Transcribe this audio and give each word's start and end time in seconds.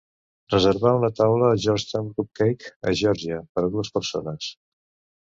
Reservar 0.51 0.93
una 0.99 1.09
taula 1.19 1.49
a 1.55 1.59
Georgetown 1.65 2.07
Cupcake 2.15 2.71
a 2.93 2.95
Geòrgia 3.03 3.39
per 3.59 3.65
a 3.67 3.71
dues 3.77 3.93
persones 3.99 4.49